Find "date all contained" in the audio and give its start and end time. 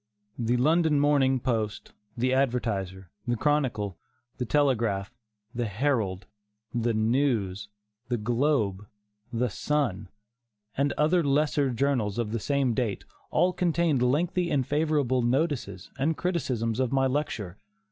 12.73-14.01